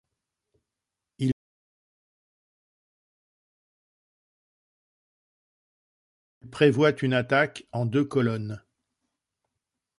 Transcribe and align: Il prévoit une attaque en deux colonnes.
Il 1.19 1.31
prévoit 6.49 6.91
une 7.05 7.13
attaque 7.13 7.67
en 7.71 7.85
deux 7.85 8.03
colonnes. 8.05 8.63